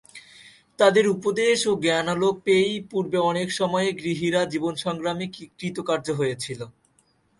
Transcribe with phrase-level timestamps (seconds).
[0.79, 5.25] তাদের উপদেশ ও জ্ঞানালোক পেয়েই পূর্বে অনেক সময়ে গৃহীরা জীবনসংগ্রামে
[5.59, 6.59] কৃতকার্য হয়েছিল।